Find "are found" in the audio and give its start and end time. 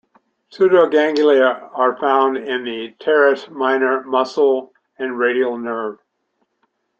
1.77-2.35